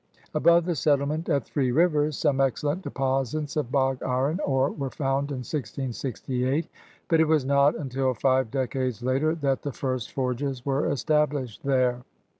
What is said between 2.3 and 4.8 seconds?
excellent deposits of bog iron ore